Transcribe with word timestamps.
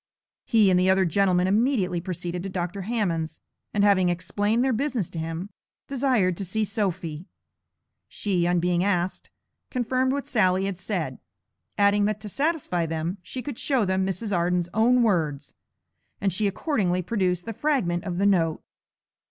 He 0.45 0.71
and 0.71 0.79
the 0.79 0.89
other 0.89 1.05
gentlemen 1.05 1.45
immediately 1.45 2.01
proceeded 2.01 2.41
to 2.41 2.49
Dr. 2.49 2.81
Hammond's, 2.81 3.39
and 3.71 3.83
having 3.83 4.09
explained 4.09 4.65
their 4.65 4.73
business 4.73 5.11
to 5.11 5.19
him, 5.19 5.51
desired 5.87 6.35
to 6.37 6.43
see 6.43 6.65
Sophy. 6.65 7.27
She, 8.09 8.47
on 8.47 8.59
being 8.59 8.83
asked, 8.83 9.29
confirmed 9.69 10.11
what 10.11 10.25
Sally 10.25 10.65
had 10.65 10.75
said, 10.77 11.19
adding 11.77 12.05
that 12.05 12.19
to 12.21 12.29
satisfy 12.29 12.87
them 12.87 13.19
she 13.21 13.43
could 13.43 13.59
show 13.59 13.85
them 13.85 14.03
Mrs. 14.03 14.35
Arden's 14.35 14.69
own 14.73 15.03
words, 15.03 15.53
and 16.19 16.33
she 16.33 16.47
accordingly 16.47 17.03
produced 17.03 17.45
the 17.45 17.53
fragment 17.53 18.03
of 18.03 18.17
the 18.17 18.25
note. 18.25 18.63